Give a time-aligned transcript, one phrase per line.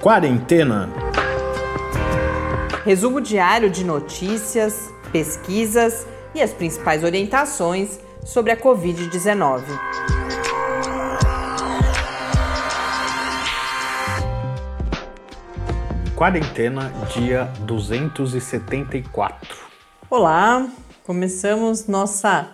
[0.00, 0.88] Quarentena.
[2.86, 9.62] Resumo diário de notícias, pesquisas e as principais orientações sobre a Covid-19.
[16.16, 19.54] Quarentena, dia 274.
[20.08, 20.66] Olá,
[21.02, 22.48] começamos nossa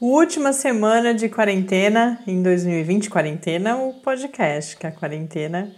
[0.00, 3.10] última semana de quarentena em 2020.
[3.10, 5.72] Quarentena, o podcast, que a quarentena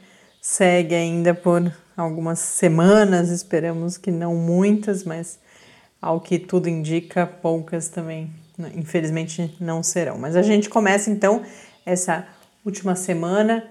[0.46, 5.40] segue ainda por algumas semanas, esperamos que não muitas, mas
[6.00, 8.30] ao que tudo indica, poucas também,
[8.76, 10.16] infelizmente, não serão.
[10.16, 11.42] Mas a gente começa então
[11.84, 12.28] essa
[12.64, 13.68] última semana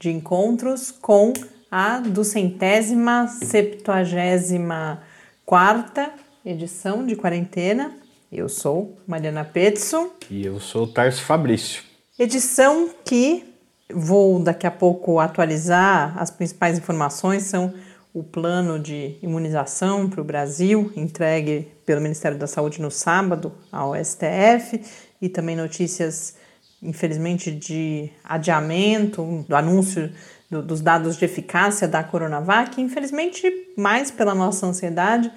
[0.00, 1.32] de encontros com
[1.70, 5.00] a duzentésima, septuagésima
[5.46, 6.12] quarta
[6.44, 7.96] edição de quarentena.
[8.30, 10.10] Eu sou Mariana Petson.
[10.28, 11.84] E eu sou Tarso Fabrício.
[12.18, 13.47] Edição que
[13.92, 17.72] vou daqui a pouco atualizar as principais informações são
[18.12, 23.94] o plano de imunização para o Brasil, entregue pelo Ministério da Saúde no sábado ao
[23.94, 24.80] STF,
[25.20, 26.36] e também notícias,
[26.82, 30.10] infelizmente, de adiamento do anúncio
[30.50, 35.30] do, dos dados de eficácia da Coronavac, infelizmente mais pela nossa ansiedade,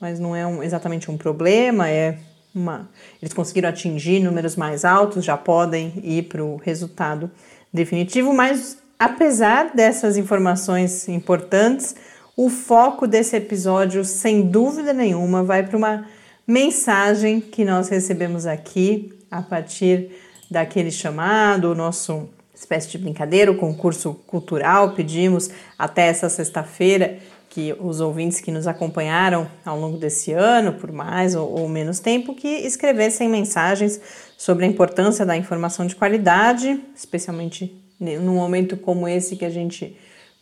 [0.00, 2.18] mas não é um, exatamente um problema, é
[2.54, 2.88] uma,
[3.20, 7.30] eles conseguiram atingir números mais altos, já podem ir para o resultado
[7.72, 11.94] definitivo, mas apesar dessas informações importantes,
[12.36, 16.06] o foco desse episódio, sem dúvida nenhuma, vai para uma
[16.46, 20.10] mensagem que nós recebemos aqui a partir
[20.50, 24.92] daquele chamado, o nosso espécie de brincadeira, o concurso cultural.
[24.92, 30.92] Pedimos até essa sexta-feira que os ouvintes que nos acompanharam ao longo desse ano, por
[30.92, 34.00] mais ou, ou, menos tempo, que escrevessem mensagens
[34.38, 39.98] sobre a importância da informação de qualidade, especialmente num momento como esse que a gente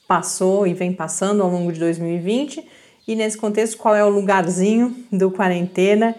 [0.07, 2.63] passou e vem passando ao longo de 2020.
[3.09, 6.15] E nesse contexto, qual é o lugarzinho do quarentena?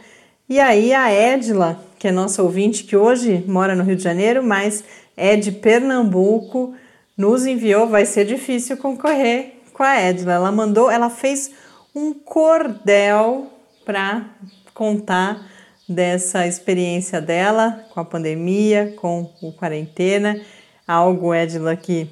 [0.50, 4.44] E aí a Edla, que é nossa ouvinte, que hoje mora no Rio de Janeiro,
[4.44, 4.84] mas
[5.16, 6.74] é de Pernambuco,
[7.16, 10.34] nos enviou, vai ser difícil concorrer com a Edna.
[10.34, 11.52] Ela mandou, ela fez
[11.94, 13.52] um cordel
[13.86, 14.26] para
[14.74, 15.57] contar
[15.88, 20.40] dessa experiência dela com a pandemia, com o quarentena,
[20.88, 22.10] algo Edla que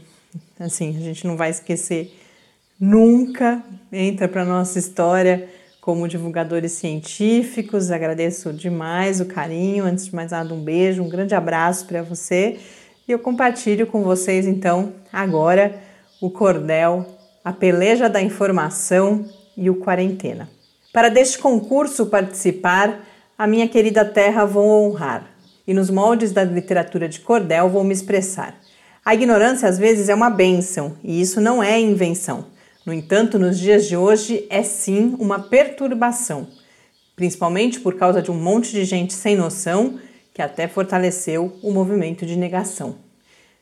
[0.60, 2.18] assim, a gente não vai esquecer
[2.80, 5.50] nunca, entra para nossa história
[5.82, 7.92] como divulgadores científicos.
[7.92, 9.86] Agradeço demais o carinho.
[9.86, 12.58] Antes de mais nada, um beijo, um grande abraço para você.
[13.08, 15.80] E eu compartilho com vocês então agora
[16.20, 17.06] o cordel
[17.46, 19.24] a peleja da informação
[19.56, 20.50] e o quarentena.
[20.92, 23.06] Para deste concurso participar,
[23.38, 25.30] a minha querida terra vou honrar,
[25.68, 28.56] e nos moldes da literatura de cordel vou me expressar.
[29.04, 32.46] A ignorância às vezes é uma bênção, e isso não é invenção.
[32.86, 36.48] No entanto, nos dias de hoje é sim uma perturbação,
[37.16, 40.00] principalmente por causa de um monte de gente sem noção
[40.34, 42.96] que até fortaleceu o movimento de negação.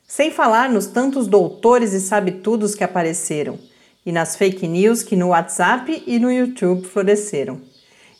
[0.06, 3.58] Sem falar nos tantos doutores e sabe-tudos que apareceram
[4.06, 7.73] e nas fake news que no WhatsApp e no YouTube floresceram.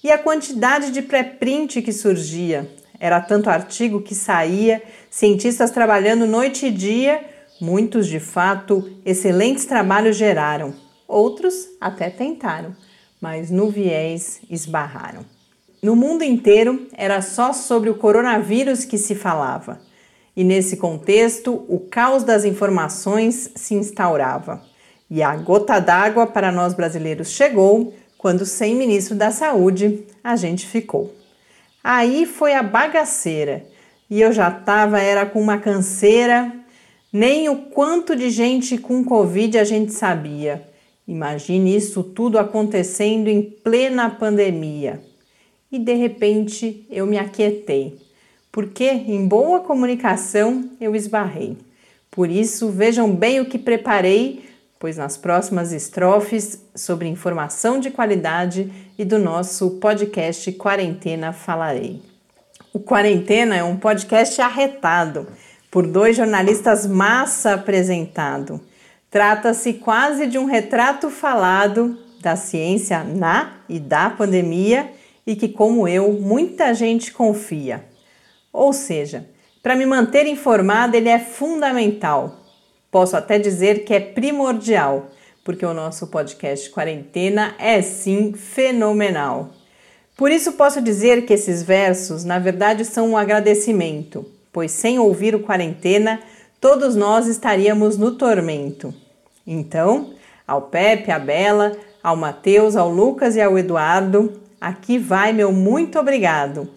[0.04, 2.70] E a quantidade de pré-print que surgia.
[3.00, 7.24] Era tanto artigo que saía, cientistas trabalhando noite e dia,
[7.58, 10.74] muitos de fato excelentes trabalhos geraram.
[11.08, 12.76] Outros até tentaram,
[13.18, 15.24] mas no viés esbarraram.
[15.82, 19.80] No mundo inteiro era só sobre o coronavírus que se falava.
[20.36, 24.62] E nesse contexto, o caos das informações se instaurava.
[25.10, 27.94] E a gota d'água para nós brasileiros chegou
[28.24, 31.14] quando, sem ministro da Saúde, a gente ficou.
[31.84, 33.66] Aí foi a bagaceira
[34.08, 36.50] e eu já tava era com uma canseira,
[37.12, 40.66] nem o quanto de gente com Covid a gente sabia.
[41.06, 45.02] Imagine isso tudo acontecendo em plena pandemia.
[45.70, 47.98] E de repente eu me aquietei,
[48.50, 51.58] porque em boa comunicação eu esbarrei.
[52.10, 54.43] Por isso, vejam bem o que preparei
[54.84, 62.02] pois nas próximas estrofes sobre informação de qualidade e do nosso podcast Quarentena falarei.
[62.70, 65.26] O Quarentena é um podcast arretado
[65.70, 68.60] por dois jornalistas massa apresentado.
[69.10, 74.90] Trata-se quase de um retrato falado da ciência na e da pandemia
[75.26, 77.86] e que, como eu, muita gente confia.
[78.52, 79.26] Ou seja,
[79.62, 82.43] para me manter informada, ele é fundamental
[82.94, 85.10] Posso até dizer que é primordial,
[85.42, 89.50] porque o nosso podcast Quarentena é sim fenomenal.
[90.16, 95.34] Por isso posso dizer que esses versos, na verdade, são um agradecimento, pois sem ouvir
[95.34, 96.20] o Quarentena,
[96.60, 98.94] todos nós estaríamos no tormento.
[99.44, 100.14] Então,
[100.46, 105.98] Ao Pepe, à Bela, ao Matheus, ao Lucas e ao Eduardo, aqui vai meu muito
[105.98, 106.68] obrigado.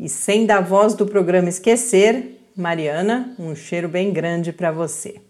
[0.00, 5.25] E sem da voz do programa esquecer, Mariana, um cheiro bem grande para você.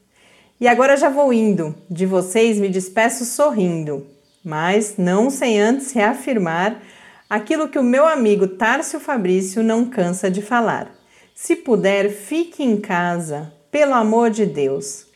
[0.61, 1.75] E agora já vou indo.
[1.91, 4.07] De vocês me despeço sorrindo,
[4.43, 6.81] mas não sem antes reafirmar
[7.29, 10.91] aquilo que o meu amigo Tárcio Fabrício não cansa de falar.
[11.35, 15.07] Se puder, fique em casa, pelo amor de Deus.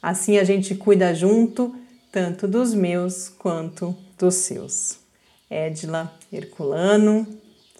[0.00, 1.74] Assim a gente cuida junto,
[2.12, 4.98] tanto dos meus quanto dos seus.
[5.50, 7.26] Edila Herculano,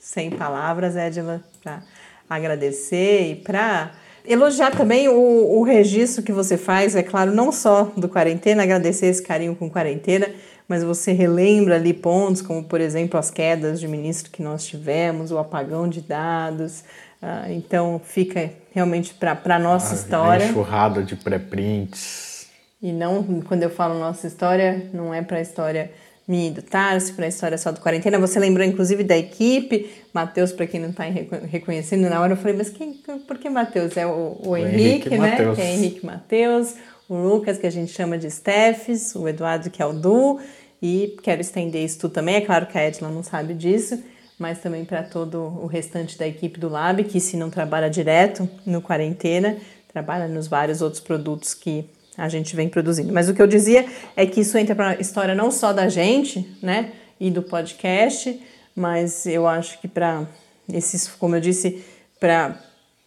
[0.00, 1.82] sem palavras, Edila, para
[2.28, 3.92] agradecer e para
[4.26, 9.06] elogiar também o, o registro que você faz, é claro, não só do quarentena, agradecer
[9.06, 10.28] esse carinho com quarentena,
[10.66, 15.30] mas você relembra ali pontos como, por exemplo, as quedas de ministro que nós tivemos,
[15.30, 16.80] o apagão de dados.
[17.22, 20.44] Uh, então, fica realmente para a nossa ah, história.
[20.46, 22.46] enxurrada de pré-prints.
[22.80, 25.90] E não, quando eu falo nossa história, não é para a história
[26.28, 28.18] e do Tarso, para a história só do quarentena.
[28.18, 29.90] Você lembrou, inclusive, da equipe.
[30.12, 32.94] Matheus, para quem não está reconhecendo na hora, eu falei, mas quem,
[33.26, 33.96] por que Matheus?
[33.96, 34.10] É o,
[34.42, 35.30] o, o Henrique, Henrique, né?
[35.30, 35.56] Mateus.
[35.56, 36.74] Que é Henrique Matheus
[37.08, 40.40] o Lucas, que a gente chama de Steffes, o Eduardo, que é o Du,
[40.80, 42.36] e quero estender isso tudo também.
[42.36, 44.02] É claro que a Edna não sabe disso,
[44.38, 48.48] mas também para todo o restante da equipe do Lab, que se não trabalha direto
[48.66, 49.56] no quarentena,
[49.92, 53.12] trabalha nos vários outros produtos que a gente vem produzindo.
[53.12, 55.88] Mas o que eu dizia é que isso entra para a história não só da
[55.88, 58.40] gente, né, e do podcast,
[58.74, 60.26] mas eu acho que para
[60.72, 61.84] esses, como eu disse,
[62.18, 62.58] para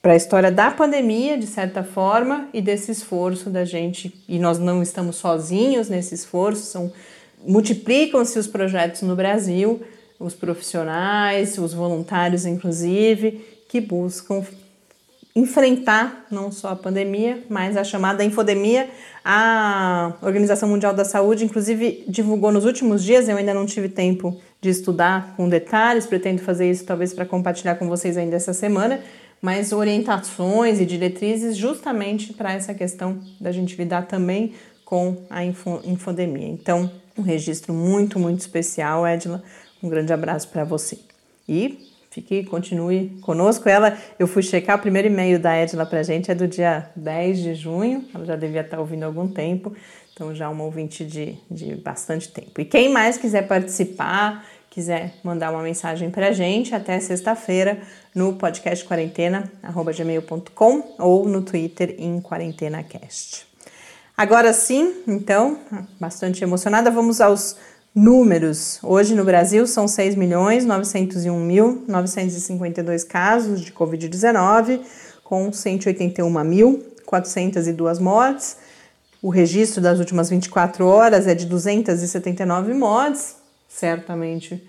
[0.02, 4.14] para a história da pandemia, de certa forma, e desse esforço da gente.
[4.26, 6.94] E nós não estamos sozinhos nesse esforço, são,
[7.46, 9.82] multiplicam-se os projetos no Brasil,
[10.18, 14.46] os profissionais, os voluntários, inclusive, que buscam
[15.38, 18.90] enfrentar não só a pandemia, mas a chamada infodemia.
[19.24, 24.36] A Organização Mundial da Saúde, inclusive, divulgou nos últimos dias, eu ainda não tive tempo
[24.60, 29.00] de estudar com detalhes, pretendo fazer isso talvez para compartilhar com vocês ainda essa semana,
[29.40, 34.54] mas orientações e diretrizes justamente para essa questão da gente lidar também
[34.84, 36.48] com a infodemia.
[36.48, 39.44] Então, um registro muito, muito especial, Edila.
[39.84, 40.98] Um grande abraço para você.
[41.48, 41.78] E
[42.18, 43.70] fique, continue conosco.
[43.70, 45.52] Ela, eu fui checar o primeiro e-mail da
[45.86, 48.06] para a gente, é do dia 10 de junho.
[48.14, 49.74] Ela já devia estar ouvindo há algum tempo,
[50.14, 52.60] então já uma ouvinte de, de bastante tempo.
[52.60, 57.80] E quem mais quiser participar, quiser mandar uma mensagem para a gente até sexta-feira
[58.16, 63.46] no podcast quarentena@gmail.com ou no Twitter em quarentenacast.
[64.16, 65.60] Agora sim, então,
[66.00, 67.56] bastante emocionada, vamos aos
[67.98, 68.78] números.
[68.84, 74.82] Hoje no Brasil são 6 milhões 901 mil 952 casos de COVID-19
[75.24, 78.58] com 181 mil 402 mortes.
[79.20, 84.64] O registro das últimas 24 horas é de 279 mortes certamente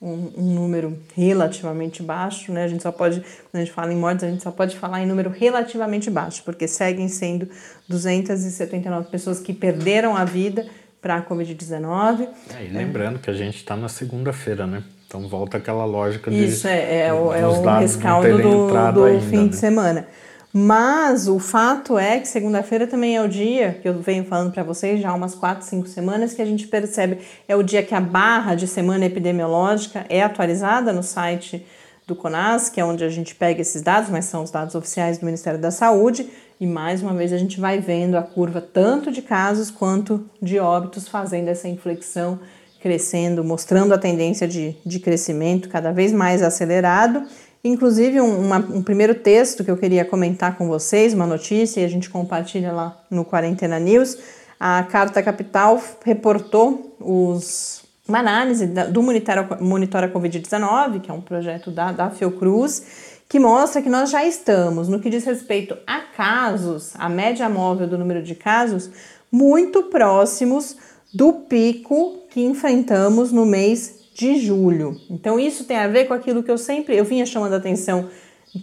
[0.00, 2.64] um, um, número relativamente baixo, né?
[2.64, 5.00] A gente só pode, quando a gente fala em mortes, a gente só pode falar
[5.00, 7.48] em número relativamente baixo, porque seguem sendo
[7.88, 10.66] 279 pessoas que perderam a vida
[11.02, 12.28] para a Covid-19.
[12.56, 14.84] É, e lembrando que a gente está na segunda-feira, né?
[15.06, 16.44] Então volta aquela lógica de.
[16.44, 19.48] Isso, é, é, o, é o rescaldo do, do ainda, fim né?
[19.48, 20.06] de semana.
[20.54, 24.62] Mas o fato é que segunda-feira também é o dia que eu venho falando para
[24.62, 27.94] vocês já há umas 4, 5 semanas que a gente percebe é o dia que
[27.94, 31.66] a barra de semana epidemiológica é atualizada no site
[32.06, 35.18] do CONAS, que é onde a gente pega esses dados, mas são os dados oficiais
[35.18, 36.28] do Ministério da Saúde,
[36.60, 40.58] e mais uma vez a gente vai vendo a curva tanto de casos quanto de
[40.58, 42.38] óbitos fazendo essa inflexão,
[42.80, 47.26] crescendo, mostrando a tendência de, de crescimento cada vez mais acelerado
[47.64, 51.84] Inclusive, um, uma, um primeiro texto que eu queria comentar com vocês, uma notícia, e
[51.84, 54.18] a gente compartilha lá no Quarentena News.
[54.58, 57.81] A Carta Capital reportou os,
[58.12, 63.80] uma análise do Monitora, Monitora Covid-19, que é um projeto da, da Fiocruz, que mostra
[63.80, 68.22] que nós já estamos, no que diz respeito a casos, a média móvel do número
[68.22, 68.90] de casos,
[69.30, 70.76] muito próximos
[71.14, 74.94] do pico que enfrentamos no mês de julho.
[75.08, 78.10] Então isso tem a ver com aquilo que eu sempre eu vinha chamando a atenção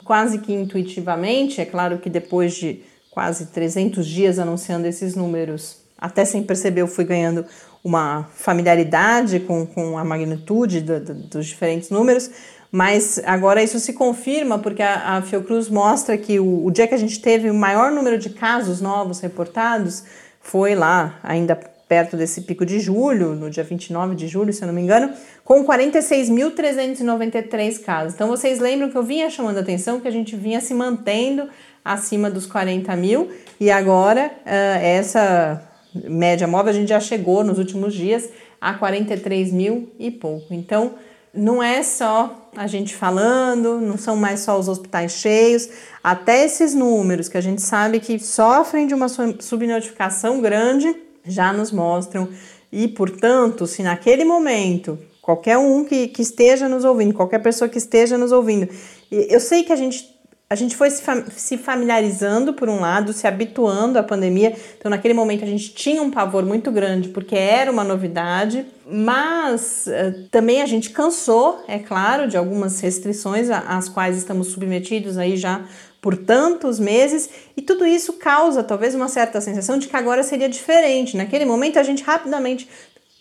[0.04, 6.24] quase que intuitivamente, é claro que depois de quase 300 dias anunciando esses números, até
[6.24, 7.44] sem perceber eu fui ganhando
[7.84, 12.30] uma familiaridade com, com a magnitude do, do, dos diferentes números,
[12.72, 16.94] mas agora isso se confirma porque a, a Fiocruz mostra que o, o dia que
[16.94, 20.06] a gente teve o maior número de casos novos reportados
[20.42, 24.68] foi lá, ainda perto desse pico de julho, no dia 29 de julho, se eu
[24.68, 25.12] não me engano,
[25.44, 28.14] com 46.393 casos.
[28.14, 31.50] Então vocês lembram que eu vinha chamando a atenção que a gente vinha se mantendo
[31.84, 37.58] acima dos 40 mil e agora uh, essa média móvel, a gente já chegou nos
[37.58, 38.30] últimos dias
[38.60, 40.54] a 43 mil e pouco.
[40.54, 40.94] Então,
[41.34, 45.70] não é só a gente falando, não são mais só os hospitais cheios,
[46.04, 51.72] até esses números que a gente sabe que sofrem de uma subnotificação grande já nos
[51.72, 52.28] mostram.
[52.72, 57.78] E, portanto, se naquele momento, qualquer um que, que esteja nos ouvindo, qualquer pessoa que
[57.78, 58.68] esteja nos ouvindo,
[59.12, 60.19] eu sei que a gente
[60.52, 64.56] a gente foi se familiarizando por um lado, se habituando à pandemia.
[64.80, 69.86] Então, naquele momento, a gente tinha um pavor muito grande porque era uma novidade, mas
[69.86, 75.38] uh, também a gente cansou, é claro, de algumas restrições às quais estamos submetidos aí
[75.38, 75.64] já
[76.02, 80.50] por tantos meses, e tudo isso causa talvez uma certa sensação de que agora seria
[80.50, 81.16] diferente.
[81.16, 82.68] Naquele momento, a gente rapidamente,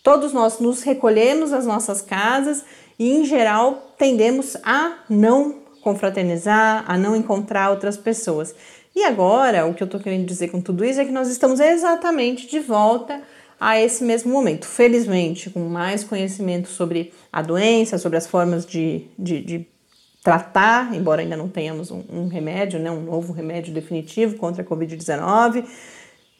[0.02, 2.64] todos nós nos recolhemos às nossas casas
[2.98, 8.54] e, em geral, tendemos a não confraternizar, a não encontrar outras pessoas.
[8.94, 11.60] E agora, o que eu estou querendo dizer com tudo isso é que nós estamos
[11.60, 13.22] exatamente de volta
[13.58, 14.66] a esse mesmo momento.
[14.66, 19.66] Felizmente, com mais conhecimento sobre a doença, sobre as formas de, de, de
[20.22, 24.66] tratar, embora ainda não tenhamos um, um, remédio, né, um novo remédio definitivo contra a
[24.66, 25.64] Covid-19.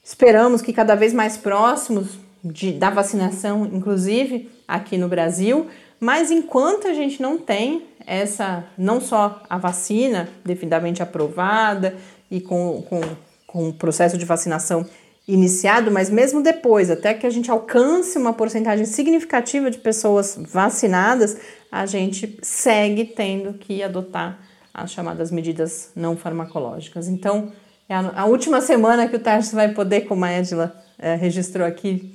[0.04, 6.86] Esperamos que cada vez mais próximos de, da vacinação, inclusive aqui no Brasil, mas enquanto
[6.86, 11.94] a gente não tem essa, não só a vacina devidamente aprovada
[12.30, 13.00] e com, com,
[13.46, 14.86] com o processo de vacinação
[15.26, 21.36] iniciado, mas mesmo depois, até que a gente alcance uma porcentagem significativa de pessoas vacinadas,
[21.70, 24.38] a gente segue tendo que adotar
[24.72, 27.08] as chamadas medidas não farmacológicas.
[27.08, 27.52] Então,
[27.88, 32.14] é a, última semana que o Tarso vai poder, como a Edila é, registrou aqui,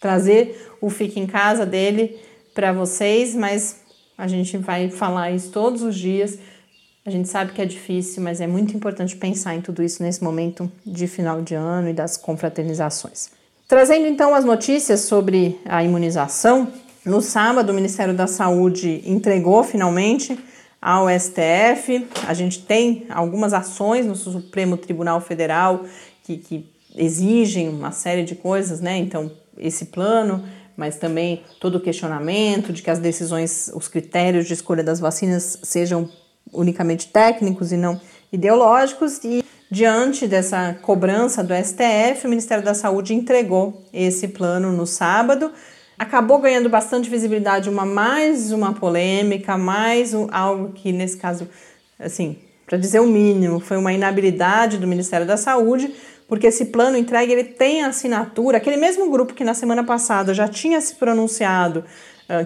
[0.00, 2.16] trazer o Fique em Casa dele
[2.54, 3.81] para vocês, mas
[4.22, 6.38] a gente vai falar isso todos os dias.
[7.04, 10.22] A gente sabe que é difícil, mas é muito importante pensar em tudo isso nesse
[10.22, 13.30] momento de final de ano e das confraternizações.
[13.66, 16.68] Trazendo então as notícias sobre a imunização,
[17.04, 20.38] no sábado o Ministério da Saúde entregou finalmente
[20.80, 22.06] ao STF.
[22.24, 25.84] A gente tem algumas ações no Supremo Tribunal Federal
[26.22, 28.98] que, que exigem uma série de coisas, né?
[28.98, 30.44] Então, esse plano
[30.82, 35.56] mas também todo o questionamento de que as decisões, os critérios de escolha das vacinas
[35.62, 36.10] sejam
[36.52, 38.00] unicamente técnicos e não
[38.32, 39.20] ideológicos.
[39.22, 45.52] E diante dessa cobrança do STF, o Ministério da Saúde entregou esse plano no sábado.
[45.96, 51.48] Acabou ganhando bastante visibilidade uma mais uma polêmica, mais um, algo que nesse caso,
[51.96, 52.36] assim,
[52.66, 55.94] para dizer o mínimo, foi uma inabilidade do Ministério da Saúde
[56.32, 60.48] porque esse plano entregue ele tem assinatura, aquele mesmo grupo que na semana passada já
[60.48, 61.84] tinha se pronunciado,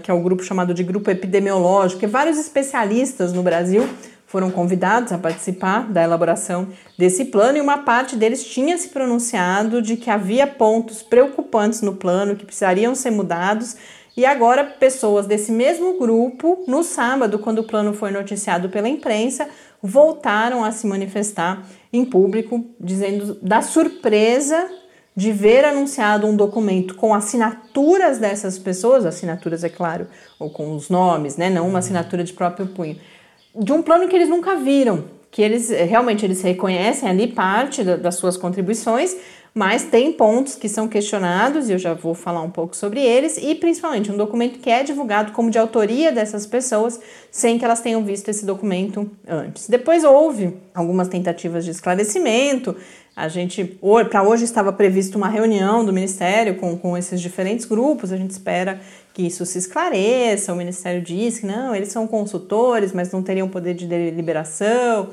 [0.02, 3.88] que é o grupo chamado de grupo epidemiológico, que vários especialistas no Brasil
[4.26, 6.66] foram convidados a participar da elaboração
[6.99, 11.95] desse plano e uma parte deles tinha se pronunciado de que havia pontos preocupantes no
[11.95, 13.76] plano que precisariam ser mudados.
[14.16, 19.47] E agora, pessoas desse mesmo grupo, no sábado, quando o plano foi noticiado pela imprensa,
[19.83, 24.68] voltaram a se manifestar em público, dizendo da surpresa
[25.16, 30.06] de ver anunciado um documento com assinaturas dessas pessoas, assinaturas, é claro,
[30.38, 32.99] ou com os nomes, né, não uma assinatura de próprio punho,
[33.59, 37.97] de um plano que eles nunca viram, que eles realmente eles reconhecem ali parte da,
[37.97, 39.16] das suas contribuições,
[39.57, 43.39] mas tem pontos que são questionados e eu já vou falar um pouco sobre eles
[43.39, 47.81] e principalmente um documento que é divulgado como de autoria dessas pessoas sem que elas
[47.81, 49.67] tenham visto esse documento antes.
[49.67, 52.77] Depois houve algumas tentativas de esclarecimento.
[53.17, 53.65] A gente,
[54.11, 58.33] para hoje estava previsto uma reunião do Ministério com, com esses diferentes grupos, a gente
[58.33, 58.79] espera
[59.15, 60.53] que isso se esclareça.
[60.53, 65.09] O Ministério diz que não, eles são consultores, mas não teriam poder de deliberação,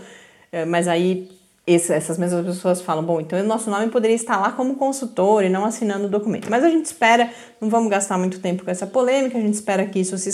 [0.52, 1.30] eh, mas aí
[1.66, 5.50] essas mesmas pessoas falam, bom, então o nosso nome poderia estar lá como consultor e
[5.50, 6.50] não assinando o documento.
[6.50, 7.30] Mas a gente espera,
[7.62, 10.30] não vamos gastar muito tempo com essa polêmica, a gente espera que isso se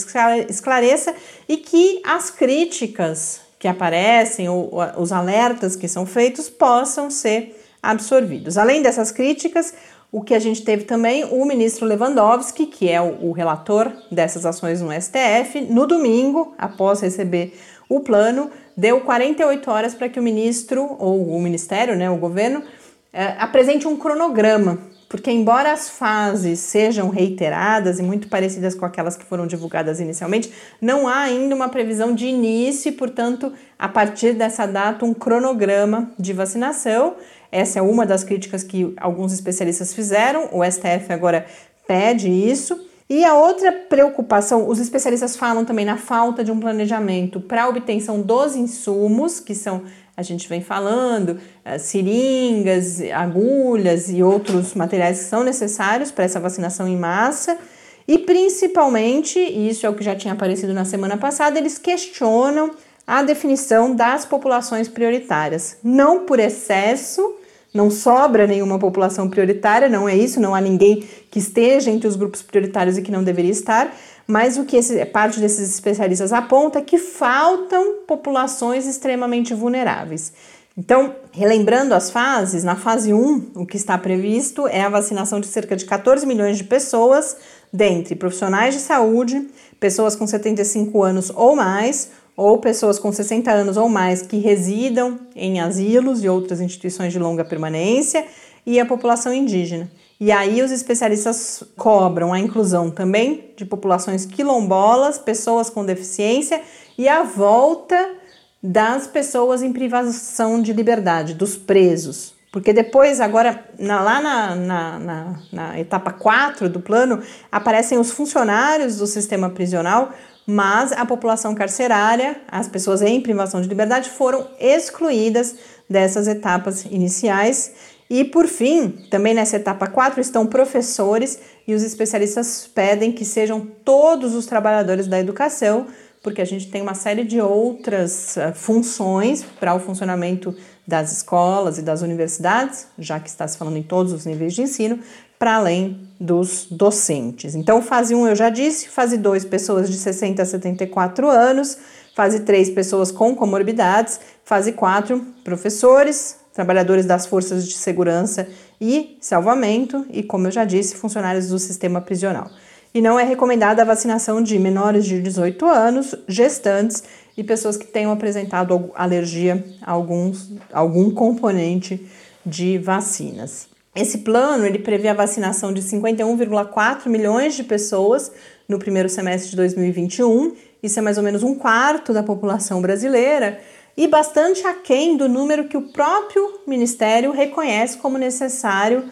[0.50, 1.14] esclareça
[1.48, 8.58] e que as críticas que aparecem ou os alertas que são feitos possam ser absorvidos.
[8.58, 9.74] Além dessas críticas,
[10.12, 14.82] o que a gente teve também, o ministro Lewandowski, que é o relator dessas ações
[14.82, 17.54] no STF, no domingo, após receber
[17.88, 22.64] o plano, deu 48 horas para que o ministro, ou o ministério, né, o governo,
[23.12, 29.18] é, apresente um cronograma, porque embora as fases sejam reiteradas e muito parecidas com aquelas
[29.18, 34.34] que foram divulgadas inicialmente, não há ainda uma previsão de início e, portanto, a partir
[34.34, 37.16] dessa data, um cronograma de vacinação.
[37.52, 41.46] Essa é uma das críticas que alguns especialistas fizeram, o STF agora
[41.86, 42.89] pede isso.
[43.10, 47.68] E a outra preocupação, os especialistas falam também na falta de um planejamento para a
[47.68, 49.84] obtenção dos insumos, que são
[50.16, 56.42] a gente vem falando, eh, seringas, agulhas e outros materiais que são necessários para essa
[56.42, 57.58] vacinação em massa.
[58.06, 62.72] E principalmente, e isso é o que já tinha aparecido na semana passada, eles questionam
[63.08, 65.78] a definição das populações prioritárias.
[65.82, 67.36] Não por excesso,
[67.74, 72.16] não sobra nenhuma população prioritária, não é isso, não há ninguém que esteja entre os
[72.16, 73.96] grupos prioritários e que não deveria estar,
[74.26, 80.34] mas o que esse, parte desses especialistas aponta é que faltam populações extremamente vulneráveis.
[80.78, 85.48] Então, relembrando as fases, na fase 1, o que está previsto é a vacinação de
[85.48, 87.36] cerca de 14 milhões de pessoas,
[87.72, 89.48] dentre profissionais de saúde,
[89.80, 95.20] pessoas com 75 anos ou mais, ou pessoas com 60 anos ou mais que residam
[95.36, 98.26] em asilos e outras instituições de longa permanência
[98.66, 99.92] e a população indígena.
[100.18, 106.62] E aí os especialistas cobram a inclusão também de populações quilombolas, pessoas com deficiência
[106.98, 108.16] e a volta
[108.64, 112.34] das pessoas em privação de liberdade, dos presos.
[112.54, 118.98] Porque depois, agora, na, lá na, na, na, etapa 4 do plano, aparecem os funcionários
[118.98, 120.12] do sistema prisional
[120.50, 125.56] mas a população carcerária, as pessoas em privação de liberdade, foram excluídas
[125.88, 127.72] dessas etapas iniciais.
[128.10, 133.62] E por fim, também nessa etapa 4 estão professores e os especialistas pedem que sejam
[133.86, 135.86] todos os trabalhadores da educação,
[136.24, 140.56] porque a gente tem uma série de outras uh, funções para o funcionamento
[140.88, 144.64] das escolas e das universidades, já que está se falando em todos os níveis de
[144.64, 145.00] ensino,
[145.40, 147.56] para além dos docentes.
[147.56, 151.78] Então, fase 1 eu já disse, fase 2, pessoas de 60 a 74 anos,
[152.14, 158.50] fase 3, pessoas com comorbidades, fase 4, professores, trabalhadores das forças de segurança
[158.82, 162.52] e salvamento e, como eu já disse, funcionários do sistema prisional.
[162.94, 167.02] E não é recomendada a vacinação de menores de 18 anos, gestantes
[167.38, 172.06] e pessoas que tenham apresentado alergia a alguns, algum componente
[172.46, 173.69] de vacinas.
[173.96, 178.32] Esse plano ele prevê a vacinação de 51,4 milhões de pessoas
[178.68, 180.54] no primeiro semestre de 2021.
[180.82, 183.60] Isso é mais ou menos um quarto da população brasileira
[183.98, 189.06] e bastante aquém do número que o próprio Ministério reconhece como necessário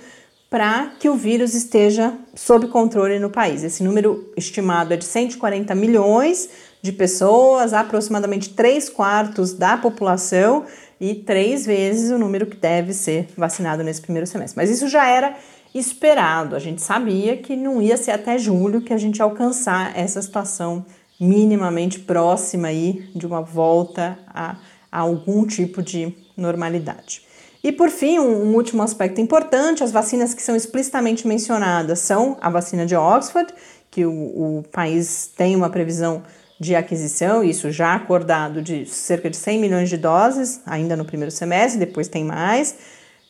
[0.50, 3.64] para que o vírus esteja sob controle no país.
[3.64, 6.50] Esse número estimado é de 140 milhões
[6.82, 10.64] de pessoas, aproximadamente 3 quartos da população
[11.00, 14.58] e três vezes o número que deve ser vacinado nesse primeiro semestre.
[14.58, 15.36] Mas isso já era
[15.74, 20.22] esperado, a gente sabia que não ia ser até julho que a gente alcançar essa
[20.22, 20.86] situação
[21.20, 24.58] minimamente próxima aí de uma volta a,
[24.92, 27.22] a algum tipo de normalidade.
[27.64, 32.38] E por fim, um, um, último aspecto importante: as vacinas que são explicitamente mencionadas são
[32.40, 33.54] a vacina de Oxford,
[33.90, 36.24] que o, o país tem uma previsão
[36.60, 41.32] de aquisição, isso já acordado, de cerca de 100 milhões de doses, ainda no primeiro
[41.32, 42.76] semestre, depois tem mais.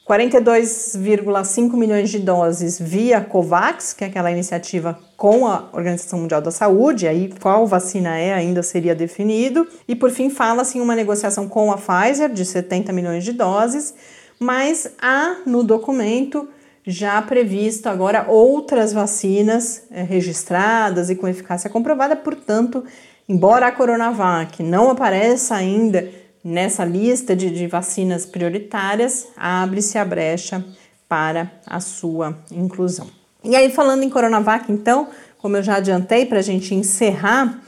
[0.07, 6.49] 42,5 milhões de doses via COVAX, que é aquela iniciativa com a Organização Mundial da
[6.49, 9.67] Saúde, aí qual vacina é ainda seria definido.
[9.85, 13.93] E por fim, fala-se em uma negociação com a Pfizer de 70 milhões de doses,
[14.39, 16.47] mas há no documento
[16.85, 22.85] já previsto agora outras vacinas é, registradas e com eficácia comprovada, portanto,
[23.29, 26.07] Embora a Coronavac não apareça ainda
[26.41, 30.63] nessa lista de, de vacinas prioritárias, abre-se a brecha
[31.09, 33.07] para a sua inclusão.
[33.43, 35.09] E aí, falando em Coronavac, então,
[35.39, 37.61] como eu já adiantei para a gente encerrar,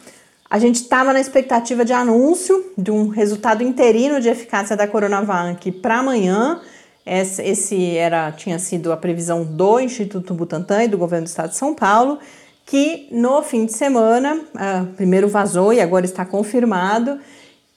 [0.49, 5.71] a gente estava na expectativa de anúncio de um resultado interino de eficácia da Coronavac
[5.73, 6.61] para amanhã.
[7.05, 11.57] Esse, era tinha sido a previsão do Instituto Butantan e do governo do estado de
[11.57, 12.17] São Paulo
[12.69, 17.19] que no fim de semana, uh, primeiro vazou e agora está confirmado,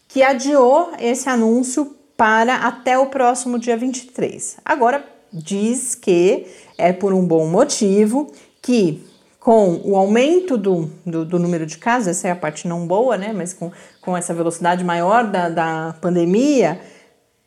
[0.07, 4.59] que adiou esse anúncio para até o próximo dia 23.
[4.63, 5.03] Agora
[5.33, 9.03] diz que é por um bom motivo que
[9.41, 13.17] com o aumento do, do, do, número de casos, essa é a parte não boa,
[13.17, 13.33] né?
[13.35, 16.79] Mas com, com essa velocidade maior da, da pandemia,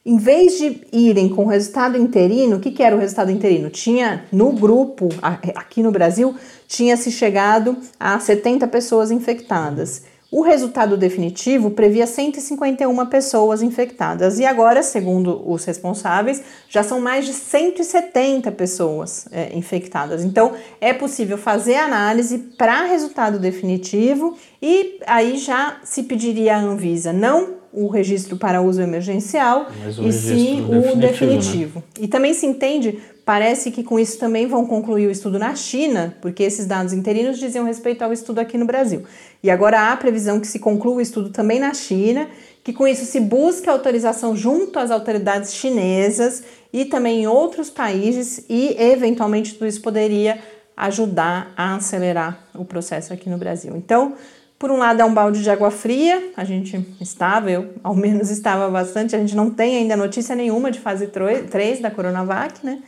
[0.05, 3.71] em vez de irem com o resultado interino, o que, que era o resultado interino?
[3.71, 6.35] Tinha no grupo, aqui no Brasil,
[6.67, 10.03] tinha se chegado a 70 pessoas infectadas.
[10.31, 17.25] O resultado definitivo previa 151 pessoas infectadas e agora, segundo os responsáveis, já são mais
[17.25, 20.23] de 170 pessoas é, infectadas.
[20.23, 27.13] Então, é possível fazer análise para resultado definitivo e aí já se pediria à Anvisa
[27.13, 30.99] não o registro para uso emergencial e sim o definitivo.
[30.99, 31.79] definitivo.
[31.79, 32.05] Né?
[32.05, 36.15] E também se entende, parece que com isso também vão concluir o estudo na China,
[36.21, 39.03] porque esses dados interinos diziam respeito ao estudo aqui no Brasil.
[39.43, 42.29] E agora há previsão que se conclua o estudo também na China,
[42.63, 48.43] que com isso se busca autorização junto às autoridades chinesas e também em outros países
[48.49, 50.39] e eventualmente tudo isso poderia
[50.75, 53.75] ajudar a acelerar o processo aqui no Brasil.
[53.75, 54.15] Então,
[54.57, 58.29] por um lado é um balde de água fria, a gente estava, eu ao menos
[58.29, 62.81] estava bastante, a gente não tem ainda notícia nenhuma de fase 3 da Coronavac, né?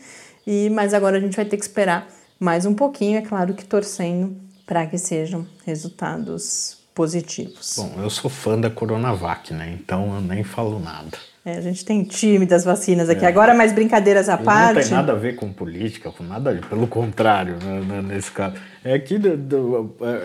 [0.45, 2.07] E, mas agora a gente vai ter que esperar
[2.39, 7.75] mais um pouquinho, é claro que torcendo para que sejam resultados positivos.
[7.77, 9.77] Bom, eu sou fã da Coronavac, né?
[9.79, 11.17] Então eu nem falo nada.
[11.45, 13.23] É, a gente tem time das vacinas aqui.
[13.23, 13.27] É.
[13.29, 14.75] Agora, mais brincadeiras à e parte.
[14.75, 18.55] Não tem nada a ver com política, com nada, pelo contrário, né, né nesse caso.
[18.89, 19.19] É que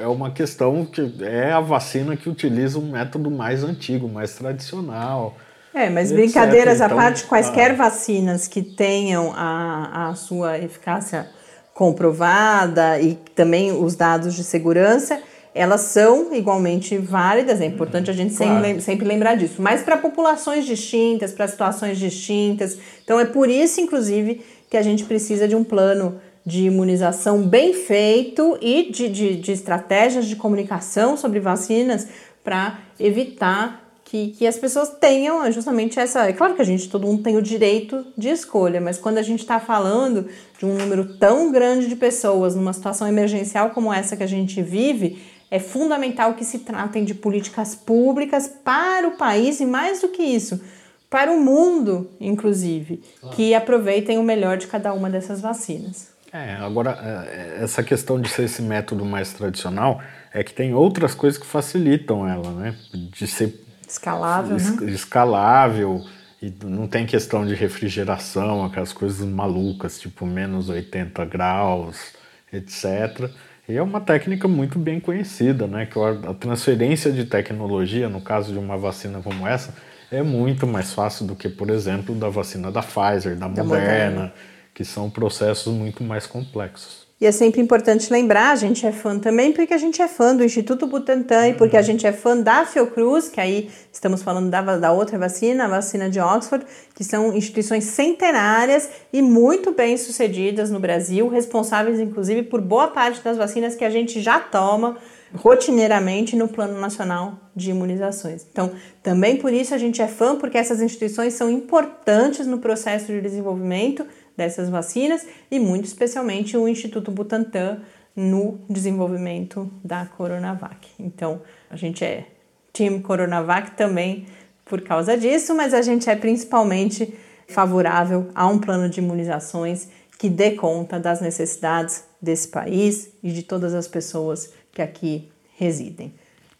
[0.03, 5.37] é uma questão que é a vacina que utiliza um método mais antigo, mais tradicional.
[5.75, 6.23] É, mas etc.
[6.23, 11.27] brincadeiras então, à parte, quaisquer ah, vacinas que tenham a, a sua eficácia
[11.75, 15.19] comprovada e também os dados de segurança
[15.55, 18.65] elas são igualmente válidas, é importante a gente claro.
[18.65, 22.79] sempre, sempre lembrar disso, mas para populações distintas, para situações distintas.
[23.05, 27.73] Então é por isso, inclusive, que a gente precisa de um plano de imunização bem
[27.73, 32.09] feito e de, de, de estratégias de comunicação sobre vacinas
[32.43, 36.29] para evitar que, que as pessoas tenham justamente essa.
[36.29, 39.23] É claro que a gente, todo mundo tem o direito de escolha, mas quando a
[39.23, 40.29] gente está falando
[40.59, 44.61] de um número tão grande de pessoas numa situação emergencial como essa que a gente
[44.61, 50.09] vive, é fundamental que se tratem de políticas públicas para o país e, mais do
[50.09, 50.61] que isso,
[51.09, 53.03] para o mundo, inclusive,
[53.33, 56.12] que aproveitem o melhor de cada uma dessas vacinas.
[56.33, 60.01] É, agora, é, essa questão de ser esse método mais tradicional
[60.33, 62.75] é que tem outras coisas que facilitam ela, né?
[62.93, 64.91] De ser escalável, es, né?
[64.91, 66.03] escalável
[66.41, 72.15] e não tem questão de refrigeração, aquelas coisas malucas, tipo menos 80 graus,
[72.51, 73.31] etc.
[73.69, 75.87] E é uma técnica muito bem conhecida, né?
[75.87, 79.75] Que a transferência de tecnologia, no caso de uma vacina como essa,
[80.11, 83.65] é muito mais fácil do que, por exemplo, da vacina da Pfizer, da, da Moderna,
[83.65, 84.33] Moderna,
[84.75, 87.03] que são processos muito mais complexos.
[87.23, 90.35] E é sempre importante lembrar, a gente é fã também porque a gente é fã
[90.35, 94.51] do Instituto Butantan e porque a gente é fã da Fiocruz, que aí estamos falando
[94.51, 99.97] da, da outra vacina, a vacina de Oxford, que são instituições centenárias e muito bem
[99.97, 104.97] sucedidas no Brasil, responsáveis inclusive por boa parte das vacinas que a gente já toma
[105.35, 108.47] rotineiramente no Plano Nacional de Imunizações.
[108.51, 113.07] Então, também por isso a gente é fã, porque essas instituições são importantes no processo
[113.07, 114.05] de desenvolvimento
[114.37, 117.81] dessas vacinas e muito especialmente o Instituto Butantan
[118.15, 120.89] no desenvolvimento da Coronavac.
[120.99, 122.27] Então, a gente é
[122.73, 124.27] time Coronavac também
[124.65, 127.15] por causa disso, mas a gente é principalmente
[127.49, 133.43] favorável a um plano de imunizações que dê conta das necessidades desse país e de
[133.43, 136.15] todas as pessoas que aqui residem.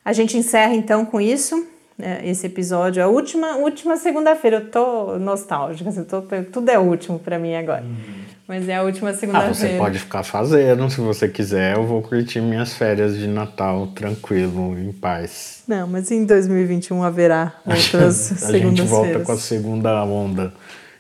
[0.05, 1.67] A gente encerra então com isso
[2.25, 3.03] esse episódio.
[3.03, 7.83] A última, última segunda-feira, eu tô nostálgica, assim, tô, tudo é último para mim agora.
[7.83, 8.23] Uhum.
[8.47, 9.51] Mas é a última segunda-feira.
[9.51, 13.87] Ah, você pode ficar fazendo, se você quiser, eu vou curtir minhas férias de Natal
[13.89, 15.63] tranquilo, em paz.
[15.67, 18.65] Não, mas em 2021 haverá outras segundas-feiras.
[18.65, 20.53] A gente volta com a segunda onda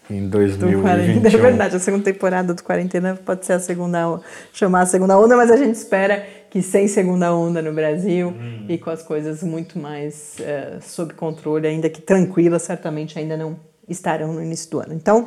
[0.08, 0.82] em 2021.
[1.26, 4.20] É verdade, a segunda temporada do Quarentena pode ser a segunda,
[4.52, 8.66] chamar a segunda onda, mas a gente espera que sem segunda onda no Brasil hum.
[8.68, 13.56] e com as coisas muito mais uh, sob controle, ainda que tranquilas, certamente ainda não
[13.88, 14.92] estarão no início do ano.
[14.92, 15.26] Então,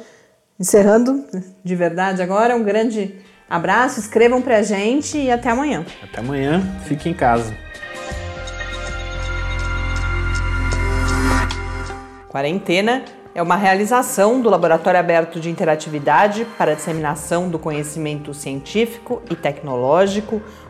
[0.59, 1.25] encerrando
[1.63, 3.15] de verdade agora, um grande
[3.49, 5.83] abraço, escrevam pra gente e até amanhã.
[6.03, 7.57] Até amanhã, fique em casa.
[12.29, 19.23] Quarentena é uma realização do Laboratório Aberto de Interatividade para a Disseminação do Conhecimento Científico
[19.29, 20.39] e Tecnológico